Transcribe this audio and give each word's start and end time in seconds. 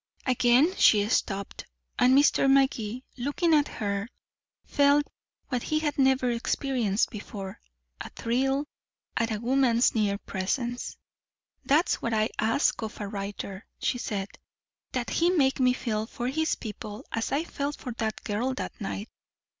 Again 0.25 0.75
she 0.77 1.07
stopped, 1.09 1.67
and 1.99 2.17
Mr. 2.17 2.49
Magee, 2.49 3.03
looking 3.19 3.53
at 3.53 3.67
her, 3.67 4.09
felt 4.65 5.05
what 5.49 5.61
he 5.61 5.77
had 5.77 5.99
never 5.99 6.31
experienced 6.31 7.11
before 7.11 7.59
a 7.99 8.09
thrill 8.09 8.65
at 9.15 9.29
a 9.29 9.39
woman's 9.39 9.93
near 9.93 10.17
presence. 10.17 10.97
"That's 11.63 12.01
what 12.01 12.15
I 12.15 12.29
ask 12.39 12.81
of 12.81 12.99
a 12.99 13.07
writer," 13.07 13.67
she 13.79 13.99
said, 13.99 14.29
"that 14.91 15.11
he 15.11 15.29
make 15.29 15.59
me 15.59 15.71
feel 15.71 16.07
for 16.07 16.29
his 16.29 16.55
people 16.55 17.05
as 17.11 17.31
I 17.31 17.43
felt 17.43 17.75
for 17.77 17.91
that 17.99 18.23
girl 18.23 18.55
that 18.55 18.81
night. 18.81 19.07